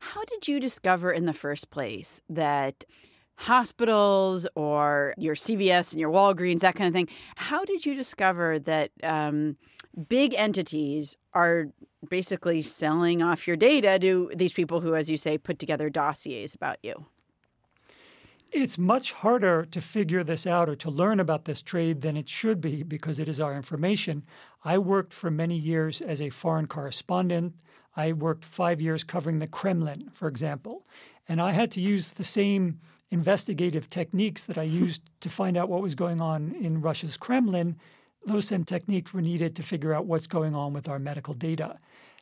How 0.00 0.24
did 0.24 0.48
you 0.48 0.58
discover 0.58 1.12
in 1.12 1.26
the 1.26 1.34
first 1.34 1.68
place 1.68 2.22
that 2.30 2.86
hospitals 3.36 4.46
or 4.54 5.14
your 5.16 5.34
CVS 5.34 5.92
and 5.92 6.00
your 6.00 6.10
Walgreens, 6.10 6.60
that 6.60 6.74
kind 6.74 6.88
of 6.88 6.94
thing, 6.94 7.08
how 7.36 7.64
did 7.64 7.84
you 7.84 7.94
discover 7.94 8.58
that 8.60 8.90
um, 9.02 9.56
big 10.08 10.34
entities 10.34 11.16
are 11.34 11.68
basically 12.08 12.62
selling 12.62 13.22
off 13.22 13.46
your 13.46 13.56
data 13.56 13.98
to 13.98 14.30
these 14.34 14.52
people 14.52 14.80
who, 14.80 14.94
as 14.94 15.10
you 15.10 15.16
say, 15.16 15.38
put 15.38 15.58
together 15.58 15.90
dossiers 15.90 16.54
about 16.54 16.78
you? 16.82 17.06
It's 18.52 18.78
much 18.78 19.12
harder 19.12 19.64
to 19.66 19.80
figure 19.80 20.22
this 20.22 20.46
out 20.46 20.68
or 20.68 20.76
to 20.76 20.90
learn 20.90 21.20
about 21.20 21.44
this 21.44 21.60
trade 21.60 22.00
than 22.00 22.16
it 22.16 22.28
should 22.28 22.60
be 22.60 22.82
because 22.84 23.18
it 23.18 23.28
is 23.28 23.40
our 23.40 23.54
information. 23.54 24.24
I 24.64 24.78
worked 24.78 25.12
for 25.12 25.30
many 25.30 25.58
years 25.58 26.00
as 26.00 26.22
a 26.22 26.30
foreign 26.30 26.66
correspondent. 26.66 27.54
I 27.96 28.12
worked 28.12 28.44
five 28.44 28.80
years 28.80 29.04
covering 29.04 29.40
the 29.40 29.46
Kremlin, 29.48 30.10
for 30.14 30.28
example, 30.28 30.86
and 31.28 31.40
I 31.40 31.52
had 31.52 31.70
to 31.72 31.80
use 31.80 32.12
the 32.12 32.24
same 32.24 32.80
investigative 33.10 33.88
techniques 33.88 34.44
that 34.46 34.58
I 34.58 34.64
used 34.64 35.02
to 35.20 35.30
find 35.30 35.56
out 35.56 35.68
what 35.68 35.82
was 35.82 35.94
going 35.94 36.20
on 36.20 36.54
in 36.60 36.80
Russia's 36.80 37.16
Kremlin. 37.16 37.76
Those 38.24 38.48
same 38.48 38.64
techniques 38.64 39.14
were 39.14 39.22
needed 39.22 39.54
to 39.56 39.62
figure 39.62 39.92
out 39.92 40.06
what's 40.06 40.26
going 40.26 40.54
on 40.54 40.72
with 40.72 40.88
our 40.88 40.98
medical 40.98 41.34
data. 41.34 41.78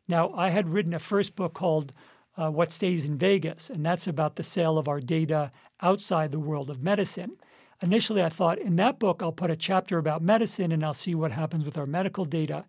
Now, 0.07 0.33
I 0.35 0.51
had 0.51 0.69
written 0.69 0.93
a 0.93 0.99
first 0.99 1.35
book 1.35 1.55
called 1.55 1.93
uh, 2.37 2.51
What 2.51 2.73
Stays 2.73 3.05
in 3.05 3.17
Vegas, 3.17 3.71
and 3.71 3.85
that's 3.85 4.07
about 4.07 4.37
the 4.37 4.43
sale 4.43 4.77
of 4.77 4.89
our 4.89 5.01
data 5.01 5.51
outside 5.81 6.33
the 6.33 6.41
world 6.41 6.69
of 6.69 6.83
medicine. 6.83 7.37
Initially, 7.83 8.23
I 8.23 8.29
thought 8.29 8.59
in 8.59 8.77
that 8.77 8.99
book, 8.99 9.23
I'll 9.23 9.33
put 9.33 9.51
a 9.51 9.57
chapter 9.57 9.99
about 9.99 10.23
medicine 10.23 10.73
and 10.73 10.85
I'll 10.85 10.95
see 10.95 11.15
what 11.15 11.33
happens 11.33 11.65
with 11.65 11.77
our 11.77 11.87
medical 11.87 12.25
data. 12.25 12.65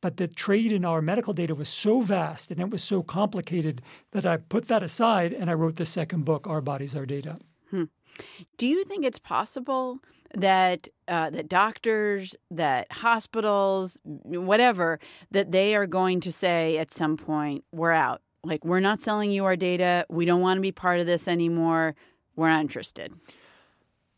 But 0.00 0.16
the 0.16 0.28
trade 0.28 0.72
in 0.72 0.84
our 0.84 1.02
medical 1.02 1.32
data 1.32 1.54
was 1.54 1.68
so 1.68 2.02
vast 2.02 2.50
and 2.50 2.60
it 2.60 2.70
was 2.70 2.84
so 2.84 3.02
complicated 3.02 3.82
that 4.12 4.26
I 4.26 4.36
put 4.36 4.68
that 4.68 4.82
aside 4.82 5.32
and 5.32 5.50
I 5.50 5.54
wrote 5.54 5.76
the 5.76 5.86
second 5.86 6.24
book, 6.24 6.46
Our 6.46 6.60
Bodies, 6.60 6.94
Our 6.94 7.06
Data. 7.06 7.38
Hmm. 7.70 7.84
Do 8.56 8.66
you 8.66 8.84
think 8.84 9.04
it's 9.04 9.18
possible 9.18 10.00
that 10.34 10.88
uh, 11.06 11.30
that 11.30 11.48
doctors, 11.48 12.34
that 12.50 12.90
hospitals, 12.92 14.00
whatever, 14.04 14.98
that 15.30 15.50
they 15.50 15.74
are 15.74 15.86
going 15.86 16.20
to 16.20 16.32
say 16.32 16.78
at 16.78 16.92
some 16.92 17.16
point, 17.16 17.64
"We're 17.72 17.92
out. 17.92 18.22
Like 18.44 18.64
we're 18.64 18.80
not 18.80 19.00
selling 19.00 19.30
you 19.30 19.44
our 19.44 19.56
data. 19.56 20.06
We 20.08 20.24
don't 20.24 20.40
want 20.40 20.58
to 20.58 20.62
be 20.62 20.72
part 20.72 21.00
of 21.00 21.06
this 21.06 21.28
anymore. 21.28 21.94
We're 22.36 22.48
not 22.48 22.60
interested." 22.60 23.12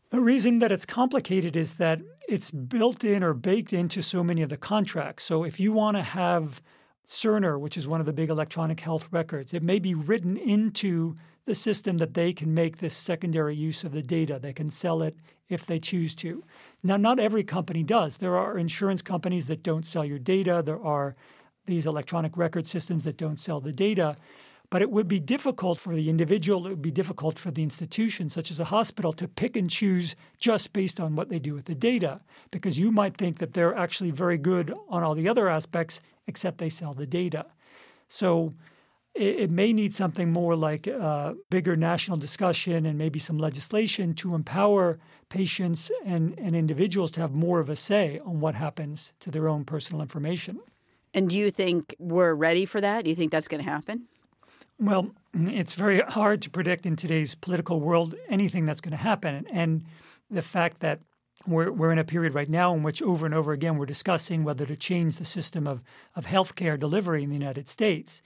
The 0.09 0.19
reason 0.19 0.59
that 0.59 0.73
it's 0.73 0.85
complicated 0.85 1.55
is 1.55 1.75
that 1.75 2.01
it's 2.27 2.51
built 2.51 3.05
in 3.05 3.23
or 3.23 3.33
baked 3.33 3.71
into 3.71 4.01
so 4.01 4.23
many 4.23 4.41
of 4.41 4.49
the 4.49 4.57
contracts. 4.57 5.23
So 5.23 5.45
if 5.45 5.57
you 5.57 5.71
want 5.71 5.95
to 5.95 6.03
have 6.03 6.61
Cerner, 7.07 7.57
which 7.57 7.77
is 7.77 7.87
one 7.87 8.01
of 8.01 8.05
the 8.05 8.13
big 8.13 8.29
electronic 8.29 8.81
health 8.81 9.07
records, 9.11 9.53
it 9.53 9.63
may 9.63 9.79
be 9.79 9.93
written 9.93 10.35
into 10.35 11.15
the 11.45 11.55
system 11.55 11.97
that 11.97 12.13
they 12.13 12.33
can 12.33 12.53
make 12.53 12.77
this 12.77 12.95
secondary 12.95 13.55
use 13.55 13.83
of 13.83 13.91
the 13.91 14.01
data. 14.01 14.39
They 14.39 14.53
can 14.53 14.69
sell 14.69 15.01
it 15.01 15.15
if 15.49 15.65
they 15.65 15.79
choose 15.79 16.15
to. 16.15 16.43
Now, 16.83 16.97
not 16.97 17.19
every 17.19 17.43
company 17.43 17.83
does. 17.83 18.17
There 18.17 18.37
are 18.37 18.57
insurance 18.57 19.01
companies 19.01 19.47
that 19.47 19.63
don't 19.63 19.85
sell 19.85 20.05
your 20.05 20.19
data. 20.19 20.61
There 20.63 20.81
are 20.81 21.13
these 21.65 21.85
electronic 21.85 22.37
record 22.37 22.67
systems 22.67 23.03
that 23.03 23.17
don't 23.17 23.39
sell 23.39 23.59
the 23.59 23.73
data. 23.73 24.15
But 24.69 24.81
it 24.81 24.89
would 24.89 25.09
be 25.09 25.19
difficult 25.19 25.79
for 25.79 25.93
the 25.93 26.09
individual, 26.09 26.65
it 26.65 26.69
would 26.69 26.81
be 26.81 26.91
difficult 26.91 27.37
for 27.37 27.51
the 27.51 27.61
institution, 27.61 28.29
such 28.29 28.49
as 28.49 28.59
a 28.59 28.65
hospital, 28.65 29.11
to 29.13 29.27
pick 29.27 29.57
and 29.57 29.69
choose 29.69 30.15
just 30.39 30.71
based 30.71 30.97
on 30.97 31.13
what 31.13 31.27
they 31.27 31.39
do 31.39 31.53
with 31.53 31.65
the 31.65 31.75
data, 31.75 32.19
because 32.51 32.79
you 32.79 32.89
might 32.89 33.17
think 33.17 33.39
that 33.39 33.53
they're 33.53 33.75
actually 33.75 34.11
very 34.11 34.37
good 34.37 34.73
on 34.87 35.03
all 35.03 35.13
the 35.13 35.27
other 35.27 35.49
aspects, 35.49 35.99
except 36.27 36.57
they 36.57 36.69
sell 36.69 36.93
the 36.93 37.05
data. 37.05 37.43
So 38.07 38.53
it, 39.13 39.39
it 39.39 39.51
may 39.51 39.73
need 39.73 39.93
something 39.93 40.31
more 40.31 40.55
like 40.55 40.87
a 40.87 41.35
bigger 41.49 41.75
national 41.75 42.17
discussion 42.17 42.85
and 42.85 42.97
maybe 42.97 43.19
some 43.19 43.37
legislation 43.37 44.13
to 44.15 44.35
empower 44.35 44.97
patients 45.29 45.91
and, 46.05 46.37
and 46.39 46.55
individuals 46.55 47.11
to 47.11 47.21
have 47.21 47.35
more 47.35 47.59
of 47.59 47.69
a 47.69 47.75
say 47.75 48.19
on 48.25 48.39
what 48.39 48.55
happens 48.55 49.13
to 49.19 49.31
their 49.31 49.47
own 49.47 49.63
personal 49.65 50.01
information. 50.01 50.59
And 51.13 51.29
do 51.29 51.37
you 51.37 51.51
think 51.51 51.95
we're 51.99 52.33
ready 52.33 52.65
for 52.65 52.79
that? 52.81 53.03
Do 53.03 53.09
you 53.09 53.15
think 53.15 53.31
that's 53.31 53.47
going 53.47 53.63
to 53.63 53.69
happen? 53.69 54.07
Well, 54.79 55.11
it's 55.33 55.73
very 55.73 55.99
hard 55.99 56.41
to 56.41 56.49
predict 56.49 56.85
in 56.85 56.95
today's 56.95 57.35
political 57.35 57.79
world 57.79 58.15
anything 58.29 58.65
that's 58.65 58.81
going 58.81 58.91
to 58.91 58.97
happen. 58.97 59.45
And 59.51 59.83
the 60.29 60.41
fact 60.41 60.79
that 60.79 61.01
we're, 61.45 61.71
we're 61.71 61.91
in 61.91 61.99
a 61.99 62.03
period 62.03 62.33
right 62.33 62.49
now 62.49 62.73
in 62.73 62.83
which 62.83 63.01
over 63.01 63.25
and 63.25 63.35
over 63.35 63.51
again 63.51 63.77
we're 63.77 63.85
discussing 63.85 64.43
whether 64.43 64.65
to 64.65 64.75
change 64.75 65.17
the 65.17 65.25
system 65.25 65.67
of, 65.67 65.81
of 66.15 66.25
healthcare 66.25 66.79
delivery 66.79 67.23
in 67.23 67.29
the 67.29 67.35
United 67.35 67.67
States. 67.67 68.21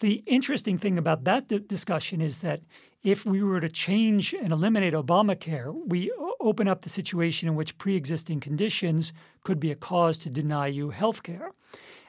The 0.00 0.22
interesting 0.26 0.78
thing 0.78 0.96
about 0.96 1.24
that 1.24 1.48
d- 1.48 1.58
discussion 1.58 2.20
is 2.20 2.38
that 2.38 2.60
if 3.02 3.26
we 3.26 3.42
were 3.42 3.60
to 3.60 3.68
change 3.68 4.32
and 4.32 4.52
eliminate 4.52 4.94
Obamacare, 4.94 5.74
we 5.86 6.12
open 6.40 6.68
up 6.68 6.82
the 6.82 6.88
situation 6.88 7.48
in 7.48 7.56
which 7.56 7.78
pre 7.78 7.96
existing 7.96 8.40
conditions 8.40 9.12
could 9.42 9.58
be 9.58 9.72
a 9.72 9.76
cause 9.76 10.18
to 10.18 10.30
deny 10.30 10.68
you 10.68 10.90
health 10.90 11.22
care. 11.22 11.50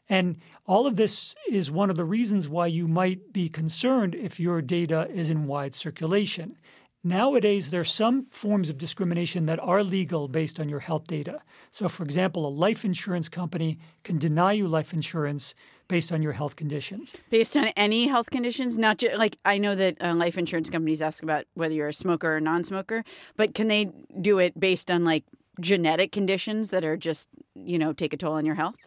And 0.07 0.37
all 0.65 0.87
of 0.87 0.95
this 0.95 1.35
is 1.49 1.71
one 1.71 1.89
of 1.89 1.95
the 1.95 2.05
reasons 2.05 2.47
why 2.47 2.67
you 2.67 2.87
might 2.87 3.31
be 3.31 3.49
concerned 3.49 4.15
if 4.15 4.39
your 4.39 4.61
data 4.61 5.07
is 5.11 5.29
in 5.29 5.47
wide 5.47 5.73
circulation. 5.73 6.57
Nowadays, 7.03 7.71
there 7.71 7.81
are 7.81 7.85
some 7.85 8.25
forms 8.25 8.69
of 8.69 8.77
discrimination 8.77 9.45
that 9.45 9.59
are 9.59 9.83
legal 9.83 10.27
based 10.27 10.59
on 10.59 10.67
your 10.67 10.81
health 10.81 11.07
data. 11.07 11.39
So, 11.71 11.87
for 11.87 12.03
example, 12.03 12.45
a 12.45 12.49
life 12.49 12.83
insurance 12.83 13.29
company 13.29 13.79
can 14.03 14.17
deny 14.17 14.53
you 14.53 14.67
life 14.67 14.93
insurance 14.93 15.55
based 15.89 16.13
on 16.13 16.21
your 16.21 16.31
health 16.31 16.55
conditions. 16.55 17.13
Based 17.29 17.57
on 17.57 17.65
any 17.75 18.07
health 18.07 18.29
conditions, 18.29 18.77
not 18.77 18.99
just 18.99 19.17
like 19.17 19.37
I 19.43 19.57
know 19.57 19.75
that 19.75 20.01
uh, 20.01 20.15
life 20.15 20.37
insurance 20.37 20.69
companies 20.69 21.01
ask 21.01 21.21
about 21.21 21.43
whether 21.55 21.73
you're 21.73 21.89
a 21.89 21.93
smoker 21.93 22.37
or 22.37 22.39
non-smoker, 22.39 23.03
but 23.35 23.53
can 23.53 23.67
they 23.67 23.91
do 24.21 24.39
it 24.39 24.57
based 24.57 24.89
on 24.89 25.03
like 25.03 25.25
genetic 25.59 26.13
conditions 26.13 26.69
that 26.69 26.85
are 26.85 26.95
just 26.95 27.27
you 27.55 27.77
know 27.77 27.91
take 27.91 28.13
a 28.13 28.17
toll 28.17 28.33
on 28.33 28.45
your 28.45 28.55
health? 28.55 28.77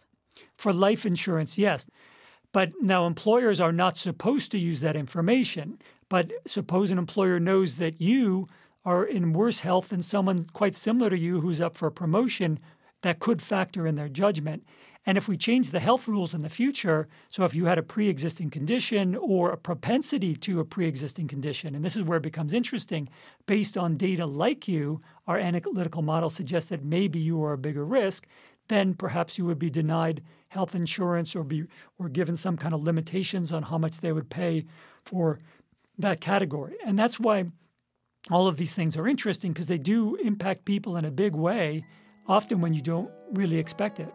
For 0.57 0.73
life 0.73 1.05
insurance, 1.05 1.59
yes. 1.59 1.87
But 2.51 2.71
now 2.81 3.05
employers 3.05 3.59
are 3.59 3.71
not 3.71 3.97
supposed 3.97 4.51
to 4.51 4.57
use 4.57 4.79
that 4.81 4.95
information. 4.95 5.79
But 6.09 6.31
suppose 6.47 6.91
an 6.91 6.97
employer 6.97 7.39
knows 7.39 7.77
that 7.77 7.99
you 7.99 8.47
are 8.85 9.03
in 9.05 9.33
worse 9.33 9.59
health 9.59 9.89
than 9.89 10.01
someone 10.01 10.45
quite 10.53 10.75
similar 10.75 11.09
to 11.09 11.17
you 11.17 11.39
who's 11.39 11.61
up 11.61 11.75
for 11.75 11.87
a 11.87 11.91
promotion, 11.91 12.59
that 13.03 13.19
could 13.19 13.41
factor 13.41 13.85
in 13.85 13.95
their 13.95 14.09
judgment. 14.09 14.63
And 15.05 15.17
if 15.17 15.27
we 15.27 15.35
change 15.35 15.71
the 15.71 15.79
health 15.79 16.07
rules 16.07 16.33
in 16.33 16.43
the 16.43 16.49
future, 16.49 17.07
so 17.29 17.43
if 17.43 17.53
you 17.53 17.65
had 17.65 17.77
a 17.77 17.83
pre 17.83 18.07
existing 18.07 18.49
condition 18.49 19.15
or 19.15 19.51
a 19.51 19.57
propensity 19.57 20.35
to 20.37 20.59
a 20.59 20.65
pre 20.65 20.87
existing 20.87 21.27
condition, 21.27 21.75
and 21.75 21.83
this 21.83 21.97
is 21.97 22.03
where 22.03 22.17
it 22.17 22.23
becomes 22.23 22.53
interesting, 22.53 23.09
based 23.45 23.77
on 23.77 23.97
data 23.97 24.25
like 24.25 24.67
you, 24.67 25.01
our 25.27 25.37
analytical 25.37 26.01
model 26.01 26.29
suggests 26.29 26.69
that 26.69 26.83
maybe 26.83 27.19
you 27.19 27.43
are 27.43 27.53
a 27.53 27.57
bigger 27.57 27.85
risk, 27.85 28.27
then 28.69 28.93
perhaps 28.93 29.37
you 29.37 29.45
would 29.45 29.59
be 29.59 29.69
denied 29.69 30.21
health 30.47 30.73
insurance 30.73 31.35
or 31.35 31.43
be 31.43 31.65
or 31.99 32.07
given 32.07 32.37
some 32.37 32.55
kind 32.55 32.73
of 32.73 32.83
limitations 32.83 33.51
on 33.51 33.63
how 33.63 33.77
much 33.77 33.97
they 33.97 34.13
would 34.13 34.29
pay 34.29 34.65
for 35.03 35.37
that 35.97 36.21
category. 36.21 36.75
And 36.85 36.97
that's 36.97 37.19
why 37.19 37.45
all 38.31 38.47
of 38.47 38.55
these 38.55 38.73
things 38.73 38.95
are 38.95 39.07
interesting 39.07 39.51
because 39.51 39.67
they 39.67 39.77
do 39.77 40.15
impact 40.15 40.63
people 40.63 40.95
in 40.95 41.03
a 41.03 41.11
big 41.11 41.35
way, 41.35 41.83
often 42.27 42.61
when 42.61 42.73
you 42.73 42.81
don't 42.81 43.11
really 43.33 43.57
expect 43.57 43.99
it. 43.99 44.13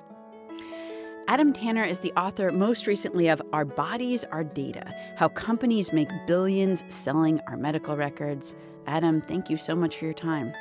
Adam 1.29 1.53
Tanner 1.53 1.85
is 1.85 2.01
the 2.01 2.11
author 2.13 2.51
most 2.51 2.87
recently 2.87 3.29
of 3.29 3.43
Our 3.53 3.67
Bodies, 3.67 4.25
Our 4.33 4.43
Data 4.43 4.91
How 5.17 5.29
Companies 5.29 5.93
Make 5.93 6.09
Billions 6.27 6.85
Selling 6.89 7.39
Our 7.47 7.59
Medical 7.59 7.99
Records. 7.99 8.57
Adam, 8.87 9.21
thank 9.21 9.51
you 9.51 9.59
so 9.59 9.77
much 9.77 9.99
for 9.99 10.07
your 10.07 10.15
time. 10.15 10.55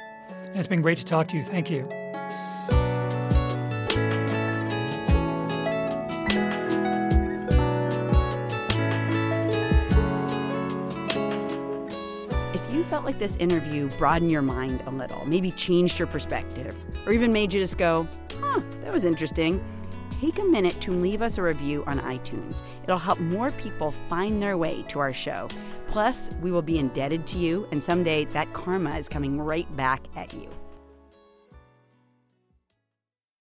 It's 0.54 0.68
been 0.68 0.82
great 0.82 0.98
to 0.98 1.06
talk 1.06 1.30
to 1.30 1.38
you. 1.38 1.44
Thank 1.46 1.72
you. 1.72 1.88
If 12.54 12.74
you 12.74 12.84
felt 12.84 13.06
like 13.06 13.20
this 13.20 13.38
interview 13.38 13.90
broadened 13.92 14.34
your 14.34 14.42
mind 14.42 14.84
a 14.86 14.92
little, 14.92 15.26
maybe 15.26 15.52
changed 15.52 15.98
your 15.98 16.10
perspective, 16.10 16.76
or 17.06 17.14
even 17.14 17.32
made 17.32 17.54
you 17.54 17.62
just 17.62 17.78
go, 17.78 18.06
huh, 18.42 18.60
that 18.82 18.92
was 18.92 19.06
interesting 19.06 19.64
take 20.20 20.40
a 20.40 20.44
minute 20.44 20.80
to 20.82 20.92
leave 20.92 21.22
us 21.22 21.38
a 21.38 21.44
review 21.44 21.84
on 21.86 22.00
iTunes. 22.00 22.62
It'll 22.84 22.98
help 22.98 23.20
more 23.20 23.52
people 23.52 23.92
find 24.10 24.42
their 24.42 24.58
way 24.58 24.84
to 24.90 25.00
our 25.00 25.14
show. 25.14 25.48
Plus, 25.88 26.30
we 26.42 26.52
will 26.52 26.62
be 26.62 26.80
indebted 26.80 27.28
to 27.28 27.38
you, 27.38 27.68
and 27.72 27.82
someday 27.82 28.26
that 28.26 28.52
karma 28.54 28.96
is 28.98 29.08
coming 29.08 29.40
right 29.40 29.74
back 29.78 30.02
at 30.16 30.34
you. 30.34 30.50